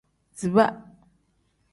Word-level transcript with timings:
Ziba. 0.37 0.67